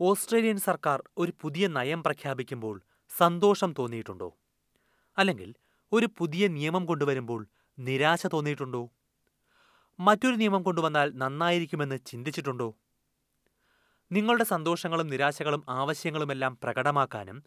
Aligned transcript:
Australian 0.00 0.58
സർക്കാർ 0.58 1.02
ഒരു 1.18 1.32
പുതിയ 1.40 1.66
നയം 1.66 2.02
പ്രഖ്യാപിക്കുമ്പോൾ 2.02 2.82
സന്തോഷം 3.16 3.74
തോന്നിയിട്ടുണ്ടോ? 3.78 4.36
അല്ലെങ്കിൽ 5.18 5.54
ഒരു 5.92 6.08
പുതിയ 6.18 6.48
നിയമം 6.48 6.86
കൊണ്ടുവരുമ്പോൾ 6.86 7.48
നിരാശ 7.78 8.26
തോന്നിയിട്ടുണ്ടോ? 8.26 8.90
മറ്റൊരു 10.00 10.34
നിയമം 10.34 10.62
കൊണ്ടുവന്നാൽ 10.62 11.12
നന്നായിരിക്കുമെന്ന് 11.14 11.98
ചിന്തിച്ചിട്ടുണ്ടോ? 12.06 12.74
നിങ്ങളുടെ 14.12 14.44
സന്തോഷങ്ങളും 14.44 15.06
നിരാശകളും 15.06 15.64
ആവശ്യങ്ങളുമെല്ലാം 15.68 16.58
പ്രകടമാക്കാനും 16.62 17.42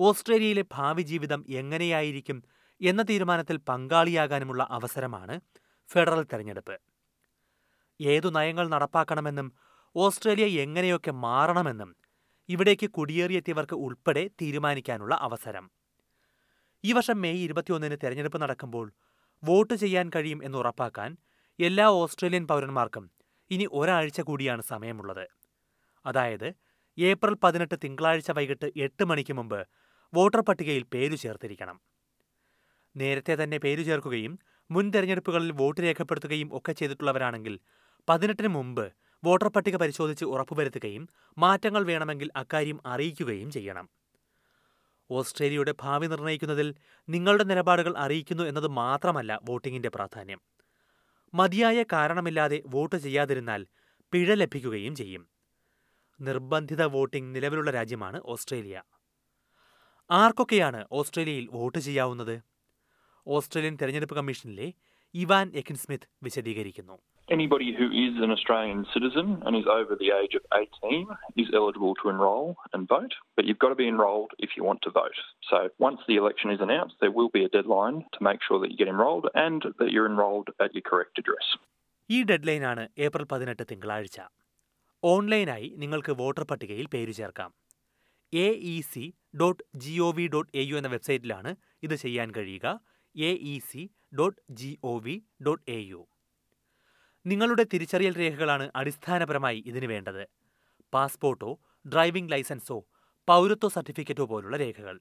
ഓസ്ട്രേലിയയിലെ 0.00 0.64
ഭാവി 0.72 1.02
ജീവിതം 1.02 1.44
എങ്ങനെയായിരിക്കും 1.48 2.44
എന്ന 2.80 3.02
തീരുമാനത്തിൽ 3.02 3.56
പങ്കാളിയാകാനുമുള്ള 3.56 4.66
അവസരമാണ് 4.70 5.40
ഫെഡറൽ 5.88 6.22
തെരഞ്ഞെടുപ്പ്. 6.22 6.80
ഏതു 8.00 8.28
നയങ്ങൾ 8.28 8.68
നടപ്പാക്കണമെന്നും 8.68 9.52
ഓസ്ട്രേലിയ 9.96 10.46
എങ്ങനെയൊക്കെ 10.62 11.10
മാറണമെന്നും 11.24 11.90
ഇവിടേക്ക് 12.48 12.86
കുടിയേറിയെത്തിയവർക്ക് 12.90 13.74
ഉൾപ്പെടെ 13.74 14.30
തീരുമാനിക്കാനുള്ള 14.40 15.14
അവസരം. 15.26 15.70
ഈ 16.84 16.92
വർഷം 16.92 17.20
മെയ് 17.20 17.44
ഇരുപത്തിയൊന്നിന് 17.44 17.96
തെരഞ്ഞെടുപ്പ് 18.02 18.42
നടക്കുമ്പോൾ 18.42 18.86
വോട്ട് 19.42 19.74
ചെയ്യാൻ 19.74 20.10
കഴിയും 20.16 20.40
എന്ന് 20.44 20.58
ഉറപ്പാക്കാൻ 20.58 21.10
എല്ലാ 21.58 21.86
ഓസ്ട്രേലിയൻ 22.00 22.46
പൗരന്മാർക്കും 22.46 23.04
ഇനി 23.50 23.66
ഒരാഴ്ച 23.72 24.20
കൂടിയാണ് 24.20 24.62
സമയമുള്ളത്. 24.62 25.24
അതായത് 26.06 26.48
ഏപ്രിൽ 26.98 27.34
പതിനെട്ട് 27.44 27.74
തിങ്കളാഴ്ച 27.84 28.30
വൈകിട്ട് 28.30 28.66
എട്ട് 28.76 29.04
മണിക്ക് 29.04 29.32
മുമ്പ് 29.32 29.60
വോട്ടർ 30.12 30.40
പട്ടികയിൽ 30.40 30.84
പേരു 30.94 31.14
ചേർത്തിരിക്കണം. 31.14 31.76
നേരത്തെ 32.96 33.34
തന്നെ 33.42 33.58
പേരു 33.58 33.82
ചേർക്കുകയും 33.82 34.34
മുൻ 34.70 34.90
തെരഞ്ഞെടുപ്പുകളിൽ 34.94 35.50
വോട്ട് 35.52 35.80
രേഖപ്പെടുത്തുകയും 35.80 36.48
ഒക്കെ 36.56 36.72
ചെയ്തിട്ടുള്ളവരാണെങ്കിൽ 36.72 37.58
പതിനെട്ടിന് 38.08 38.48
മുമ്പ് 38.48 38.86
വോട്ടർ 39.24 39.48
പട്ടിക 39.48 39.76
പരിശോധിച്ച് 39.76 40.24
ഉറപ്പുവരുത്തുകയും 40.24 41.08
മാറ്റങ്ങൾ 41.38 41.84
വേണമെങ്കിൽ 41.84 42.30
അക്കാര്യം 42.36 42.80
അറിയിക്കുകയും 42.86 43.50
ചെയ്യണം. 43.50 43.88
ഓസ്ട്രേലിയയുടെ 45.10 45.74
ഭാവി 45.80 46.06
നിർണയിക്കുന്നതിൽ 46.06 46.74
നിങ്ങളുടെ 47.08 47.44
നിലപാടുകൾ 47.44 47.98
അറിയിക്കുന്നു 47.98 48.42
എന്നത് 48.42 48.66
മാത്രമല്ല 48.66 49.40
വോട്ടിംഗിന്റെ 49.48 49.88
പ്രാധാന്യം. 49.88 50.40
മതിയായ 51.34 51.82
കാരണമില്ലാതെ 51.82 52.62
വോട്ട് 52.66 52.96
ചെയ്യാതിരുന്നാൽ 52.96 53.66
പിഴ 54.12 54.34
ലഭിക്കുകയും 54.34 54.94
ചെയ്യും. 54.94 55.28
നിർബന്ധിത 56.20 56.82
വോട്ടിംഗ് 56.82 57.34
നിലവിലുള്ള 57.34 57.70
രാജ്യമാണ് 57.70 58.20
ഓസ്ട്രേലിയ. 58.24 58.82
ആർക്കൊക്കെയാണ് 60.10 60.86
ഓസ്ട്രേലിയയിൽ 60.92 61.48
വോട്ട് 61.50 61.78
ചെയ്യാവുന്നത്? 61.78 62.42
ഓസ്ട്രേലിയൻ 63.26 63.78
തെരഞ്ഞെടുപ്പ് 63.82 64.14
കമ്മീഷനിലെ 64.14 64.72
ഇവാൻ 65.14 65.52
എക്കിൻസ്മിത്ത് 65.54 66.08
വിശദീകരിക്കുന്നു. 66.22 66.98
Anybody 67.28 67.72
who 67.72 67.90
is 67.90 68.22
an 68.22 68.30
Australian 68.30 68.84
citizen 68.92 69.42
and 69.46 69.56
is 69.56 69.66
over 69.66 69.96
the 69.96 70.10
age 70.12 70.34
of 70.34 70.42
18 70.52 71.06
is 71.38 71.48
eligible 71.54 71.94
to 71.96 72.10
enrol 72.10 72.54
and 72.72 72.86
vote, 72.86 73.14
but 73.34 73.46
you've 73.46 73.58
got 73.58 73.70
to 73.70 73.74
be 73.76 73.88
enrolled 73.88 74.32
if 74.38 74.50
you 74.56 74.62
want 74.62 74.82
to 74.82 74.90
vote. 74.92 75.18
So 75.42 75.70
once 75.78 76.00
the 76.06 76.16
election 76.16 76.50
is 76.50 76.60
announced, 76.60 76.96
there 77.00 77.10
will 77.10 77.30
be 77.30 77.44
a 77.44 77.48
deadline 77.48 78.04
to 78.12 78.18
make 78.20 78.40
sure 78.42 78.60
that 78.60 78.70
you 78.70 78.76
get 78.76 78.88
enrolled 78.88 79.28
and 79.34 79.62
that 79.78 79.90
you're 79.90 80.04
enrolled 80.06 80.48
at 80.60 80.74
your 80.74 80.84
correct 80.84 81.18
address. 81.18 81.46
ഈ 82.10 82.16
ഡെഡ്ലൈനാണ് 82.30 82.82
April 83.04 83.22
പതിനെട്ട് 83.28 83.64
തിങ്കളാഴ്ച 83.68 84.16
ഓൺലൈനായി 85.02 85.68
നിങ്ങൾക്ക് 85.82 86.12
voter 86.18 86.44
പട്ടികയിൽ 86.50 86.86
പേര് 86.94 87.12
ചേർക്കാം 87.18 87.50
A 88.32 88.48
E 88.72 88.74
C 88.90 89.04
dot 89.42 89.62
G 89.84 89.94
O 90.06 90.08
V 90.18 90.26
dot 90.34 90.50
A 90.60 90.64
U 90.70 90.76
എന്ന 90.80 90.90
വെബ്സൈറ്റിലാണ് 90.94 91.50
ഇത് 91.86 91.94
ചെയ്യാൻ 92.04 92.30
കഴിയുക 92.38 92.66
A 93.14 93.30
E 93.52 93.54
C 93.70 93.82
dot 94.20 94.40
G 94.60 94.70
O 94.92 94.94
V 95.06 95.14
dot 95.48 95.64
A 95.76 95.78
U 95.92 96.02
നിങ്ങളുടെ 97.26 97.66
തിരിച്ചറിയൽ 97.74 98.16
രേഖകളാണ് 98.18 98.70
അടിസ്ഥാനപരമായി 98.76 99.62
ഇതിന് 99.66 99.86
വേണ്ടത്. 99.86 100.28
പാസ്പോർട്ടോ 100.92 101.58
ഡ്രൈവിംഗ് 101.86 102.32
ലൈസൻസോ 102.32 102.86
പൗരത്വ 103.28 103.68
സർട്ടിഫിക്കറ്റോ 103.68 104.24
പോലുള്ള 104.24 104.56
രേഖകൾ. 104.56 105.00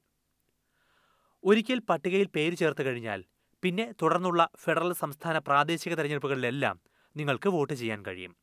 ഒരിക്കൽ 1.44 1.80
പട്ടികയിൽ 1.90 2.28
പേര് 2.36 2.56
ചേർത്ത് 2.56 2.84
കഴിഞ്ഞാൽ 2.84 3.24
പിന്നെ 3.64 3.94
തുടർന്നുള്ള 4.02 4.50
ഫെഡറൽ 4.64 4.94
സംസ്ഥാന 4.94 5.38
പ്രാദേശിക 5.38 5.94
തെരഞ്ഞെടുപ്പുകളിലെല്ലാം 5.94 6.82
നിങ്ങൾക്ക് 7.16 7.50
വോട്ട് 7.50 7.74
ചെയ്യാൻ 7.74 8.06
കഴിയും. 8.06 8.36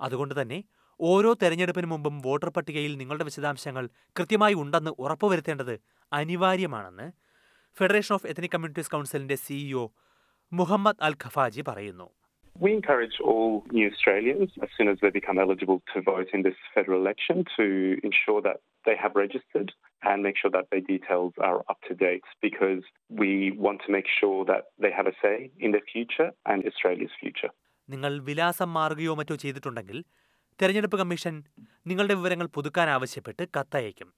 അതുകൊണ്ട് 0.00 0.42
തന്നെ 0.42 0.64
ഓരോ 1.00 1.34
തെരഞ്ഞെടുപ്പിന് 1.42 1.86
മുമ്പും 1.86 2.22
വോട്ടർ 2.22 2.50
പട്ടികയിൽ 2.50 2.96
നിങ്ങളുടെ 2.96 3.24
വിശദാംശങ്ങൾ 3.24 3.88
കൃത്യമായി 4.18 4.54
ഉണ്ടെന്ന് 4.54 4.90
ഉറപ്പുവരുത്തേണ്ടത് 4.98 5.80
അനിവാര്യമാണെന്ന് 6.12 7.12
ഫെഡറേഷൻ 7.76 8.14
ഓഫ് 8.14 8.26
എത്നിക് 8.26 8.50
കമ്മ്യൂണിറ്റീസ് 8.50 8.90
കൗൺസിലിന്റെ 8.90 9.34
സിഇഒ 9.34 9.88
മുഹമ്മദ് 10.52 11.02
അൽ 11.02 11.14
ഖഫാജി 11.24 11.60
പറയുന്നു. 11.60 12.08
We 12.58 12.72
encourage 12.72 13.16
all 13.22 13.50
new 13.70 13.88
Australians, 13.88 14.50
as 14.60 14.68
soon 14.76 14.88
as 14.88 14.98
they 15.00 15.10
become 15.10 15.38
eligible 15.38 15.80
to 15.92 16.02
vote 16.02 16.28
in 16.32 16.42
this 16.42 16.58
federal 16.74 17.00
election, 17.00 17.44
to 17.56 17.64
ensure 18.02 18.40
that 18.42 18.58
they 18.86 18.96
have 18.96 19.14
registered 19.16 19.68
and 20.02 20.22
make 20.22 20.36
sure 20.36 20.50
that 20.50 20.66
their 20.70 20.80
details 20.82 21.32
are 21.40 21.58
up 21.68 21.78
to 21.88 21.94
date 21.96 22.24
because 22.42 22.82
we 23.12 23.30
want 23.56 23.80
to 23.86 23.92
make 23.92 24.08
sure 24.18 24.44
that 24.46 24.64
they 24.78 24.90
have 24.90 25.06
a 25.06 25.14
say 25.22 25.36
in 25.60 25.70
their 25.70 25.86
future 25.92 26.28
and 26.46 26.64
Australia's 26.64 27.14
future. 27.22 27.52
നിങ്ങൾ 27.88 28.12
വിലാസം 28.28 28.70
മാറുകയോ 28.78 29.12
മറ്റോ 29.14 29.34
ചെയ്തിട്ടുണ്ടെങ്കിൽ 29.34 29.98
തെരഞ്ഞെടുപ്പ് 30.60 30.96
commission 30.98 31.34
നിങ്ങളുടെ 31.86 32.14
വിവരങ്ങൾ 32.14 32.46
പുതുക്കാൻ 32.56 32.88
ആവശ്യപ്പെട്ട് 32.88 33.44
കത്തയക്കും 33.56 34.08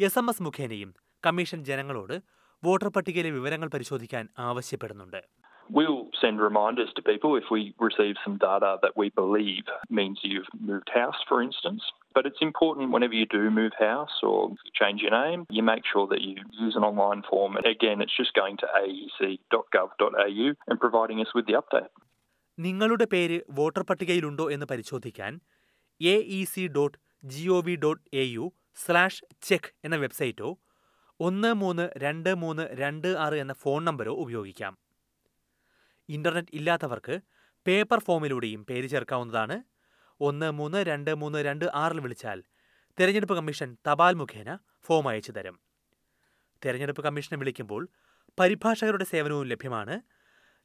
S 0.00 0.18
M 0.20 0.26
S 0.32 0.44
മുഖേനയും 0.46 0.90
കമ്മീഷൻ 1.24 1.60
ജനങ്ങളോട് 1.68 2.16
വോട്ടർ 2.62 2.88
പട്ടികയിലെ 2.96 3.30
വിവരങ്ങൾ 3.38 3.68
പരിശോധിക്കാൻ 3.74 4.24
ആവശ്യപ്പെടുന്നുണ്ട് 4.48 5.20
We'll 5.69 6.01
send 6.21 6.39
reminders 6.39 6.89
to 6.95 7.01
people 7.01 7.35
if 7.35 7.45
we 7.49 7.73
receive 7.79 8.15
some 8.23 8.37
data 8.39 8.77
that 8.83 8.95
we 8.95 9.09
believe 9.11 9.63
means 9.91 10.19
you've 10.23 10.51
moved 10.61 10.89
house, 10.93 11.19
for 11.27 11.41
instance. 11.41 11.81
But 12.15 12.25
it's 12.25 12.41
important 12.41 12.91
whenever 12.91 13.13
you 13.13 13.25
do 13.27 13.49
move 13.51 13.71
house 13.79 14.15
or 14.23 14.37
you 14.51 14.71
change 14.75 15.01
your 15.01 15.15
name, 15.21 15.45
you 15.49 15.63
make 15.63 15.83
sure 15.91 16.05
that 16.07 16.21
you 16.21 16.35
use 16.59 16.75
an 16.75 16.83
online 16.83 17.23
form. 17.31 17.57
And 17.57 17.65
again, 17.67 17.99
it's 17.99 18.15
just 18.15 18.33
going 18.35 18.57
to 18.57 18.67
aec.gov.au 18.83 20.47
and 20.67 20.79
providing 20.79 21.19
us 21.19 21.33
with 21.35 21.47
the 21.47 21.57
update. 21.61 21.91
നിങ്ങളുടെ 22.57 23.05
പേര് 23.13 23.37
voter 23.57 23.83
പട്ടികയിലുണ്ടോ 23.87 24.45
എന്ന് 24.55 24.65
പരിശോധിക്കാൻ 24.69 25.31
A 26.01 26.15
E 26.37 26.41
C 26.51 26.63
dot 26.77 26.95
G 27.23 27.43
O 27.55 27.59
V 27.67 27.75
dot 27.83 28.03
A 28.21 28.23
U 28.35 28.45
slash 28.77 29.19
check 29.47 29.71
എന്ന 29.87 29.95
വെബ്സൈറ്റോ 30.03 30.49
ഒന്ന് 31.19 31.51
മൂന്ന് 31.63 31.85
രണ്ട് 32.03 32.31
മൂന്ന് 32.43 32.63
രണ്ട് 32.81 33.09
ആറ് 33.25 33.37
എന്ന 33.43 33.53
ഫോൺ 33.63 33.81
നമ്പരോ 33.89 34.13
ഉപയോഗിക്കാം 34.23 34.73
ഇന്റർനെറ്റ് 36.16 36.54
ഇല്ലാത്തവർക്ക് 36.54 37.14
പേപ്പർ 37.66 37.98
ഫോമിലൂടെയും 38.06 38.66
പേര് 38.68 38.88
ചേർക്കാവുന്നതാണ്. 38.88 39.56
ഒന്ന് 40.20 40.48
മൂന്ന് 40.50 40.78
രണ്ട് 40.78 41.14
മൂന്ന് 41.14 41.38
രണ്ട് 41.38 41.64
ആറിൽ 41.74 42.00
വിളിച്ചാൽ 42.00 42.38
തെരഞ്ഞെടുപ്പ് 42.98 43.34
കമ്മീഷൻ 43.34 43.76
തപാൽ 43.88 44.14
മുഖേന 44.14 44.58
ഫോം 44.86 45.08
അയച്ചു 45.08 45.32
തരും. 45.32 45.56
തെരഞ്ഞെടുപ്പ് 46.62 47.02
കമ്മീഷനെ 47.02 47.38
വിളിക്കുമ്പോൾ 47.38 47.82
പരിഭാഷകരുടെ 48.40 49.04
സേവനവും 49.04 49.46
ലഭ്യമാണ്. 49.46 49.94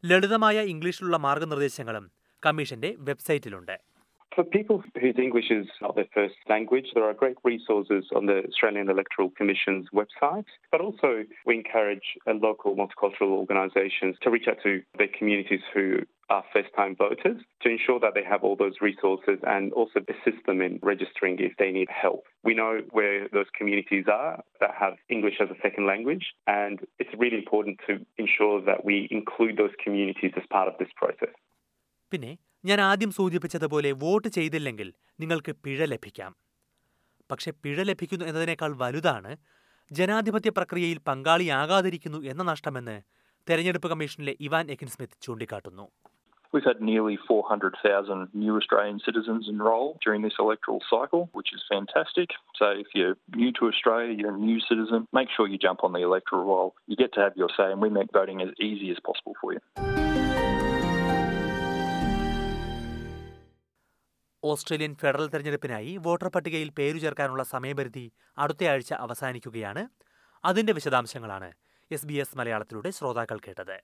ലളിതമായ 0.04 0.58
ഇംഗ്ലീഷിലുള്ള 0.74 1.18
മാർഗനിർദ്ദേശങ്ങളും 1.18 2.06
കമ്മീഷന്റെ 2.44 2.96
വെബ്സൈറ്റിലുണ്ട്. 3.00 3.78
For 4.35 4.45
people 4.45 4.85
whose 5.01 5.17
English 5.19 5.51
is 5.51 5.67
not 5.83 5.97
their 5.97 6.07
first 6.15 6.37
language, 6.49 6.87
there 6.95 7.03
are 7.03 7.15
great 7.15 7.37
resources 7.43 8.05
on 8.15 8.27
the 8.27 8.45
Australian 8.47 8.89
Electoral 8.89 9.31
Commission's 9.31 9.89
website. 9.93 10.45
But 10.71 10.81
also, 10.81 11.25
we 11.47 11.57
encourage 11.57 12.17
uh, 12.29 12.35
local 12.35 12.77
multicultural 12.77 13.33
organisations 13.33 14.17
to 14.23 14.31
reach 14.31 14.47
out 14.49 14.59
to 14.63 14.83
their 14.99 15.09
communities 15.09 15.61
who 15.75 16.03
are 16.31 16.45
first 16.53 16.69
time 16.77 16.95
voters 16.95 17.43
to 17.63 17.69
ensure 17.69 17.99
that 17.99 18.15
they 18.15 18.23
have 18.23 18.45
all 18.45 18.55
those 18.55 18.75
resources 18.81 19.41
and 19.43 19.73
also 19.73 19.99
assist 19.99 20.47
them 20.47 20.61
in 20.63 20.79
registering 20.81 21.37
if 21.41 21.53
they 21.59 21.73
need 21.73 21.89
help. 21.91 22.23
We 22.45 22.55
know 22.55 22.83
where 22.93 23.29
those 23.33 23.47
communities 23.59 24.05
are 24.07 24.45
that 24.61 24.71
have 24.79 24.95
English 25.09 25.35
as 25.41 25.51
a 25.51 25.61
second 25.61 25.87
language, 25.87 26.27
and 26.47 26.79
it's 27.01 27.11
really 27.19 27.37
important 27.37 27.81
to 27.89 28.07
ensure 28.17 28.63
that 28.63 28.85
we 28.85 29.09
include 29.11 29.57
those 29.57 29.75
communities 29.83 30.33
as 30.37 30.45
part 30.51 30.69
of 30.69 30.75
this 30.79 30.89
process. 30.95 31.35
പിന്നെ 32.11 32.39
ഞാൻ 32.66 32.80
ആദ്യം 32.82 33.12
സൂചിപ്പിച്ചതുപോലെ 33.12 33.92
vote 34.04 34.28
ചെയ്തില്ലെങ്കിൽ 34.28 34.90
നിങ്ങൾക്ക് 35.20 35.52
പിഴ 35.64 35.86
ലഭിക്കാം 35.86 36.32
പക്ഷെ 37.32 37.52
പിഴ 37.64 37.84
ലഭിക്കുന്നു 37.84 38.26
എന്നതിനേക്കാൾ 38.26 38.72
വലുതാണ് 38.82 39.32
ജനാധിപത്യ 39.92 40.52
പ്രക്രിയയിൽ 40.58 41.00
പങ്കാളിയാകാതിരിക്കുന്നു 41.10 42.20
എന്ന 42.32 42.44
നഷ്ടമെന്ന് 42.44 42.98
തെരഞ്ഞെടുപ്പ് 43.48 43.90
കമ്മീഷനിലെ 43.90 44.36
ഇവാൻ 44.48 44.72
എക്കിൻ 44.76 44.92
സ്മിത്ത് 44.96 45.22
ചൂണ്ടിക്കാട്ടുന്നു 45.22 45.88
We've 46.54 46.68
had 46.72 46.82
nearly 46.82 47.16
400,000 47.22 48.30
new 48.34 48.54
Australian 48.60 49.00
citizens 49.08 49.44
enrol 49.54 49.88
during 50.06 50.22
this 50.22 50.38
electoral 50.40 50.80
cycle, 50.92 51.24
which 51.34 51.52
is 51.56 51.62
fantastic. 51.68 52.30
So 52.60 52.68
if 52.84 52.90
you're 52.94 53.18
new 53.36 53.52
to 53.58 53.64
Australia, 53.68 54.14
you're 54.20 54.36
a 54.36 54.44
new 54.44 54.62
citizen, 54.70 55.02
make 55.20 55.30
sure 55.30 55.48
you 55.48 55.60
jump 55.60 55.84
on 55.84 55.92
the 55.92 56.04
electoral 56.10 56.46
roll. 56.46 56.70
You 56.88 56.96
get 56.96 57.12
to 57.14 57.22
have 57.22 57.36
your 57.36 57.52
say, 57.58 57.68
and 57.74 57.82
we 57.82 57.92
make 57.92 58.12
voting 58.14 58.42
as 58.42 58.54
easy 58.62 58.90
as 58.90 59.02
possible 59.10 59.36
for 59.42 59.52
you. 59.54 59.62
Australian 64.46 64.94
federal 65.02 65.28
തെരഞ്ഞെടുപ്പിനായി 65.28 65.98
voter 65.98 66.28
പട്ടികയിൽ 66.28 66.70
പേരു 66.70 66.98
ചേർക്കാനുള്ള 66.98 67.44
സമയപരിധി 67.44 68.04
അടുത്തയാഴ്ച 68.38 68.92
അവസാനിക്കുകയാണ്. 68.94 69.84
അതിന്റെ 70.44 70.74
വിശദാംശങ്ങളാണ് 70.74 71.50
S 71.92 72.06
B 72.06 72.14
S 72.14 72.38
മലയാളത്തിലൂടെ 72.38 72.90
ശ്രോതാക്കൾ 72.90 73.40
കേട്ടത്. 73.48 73.78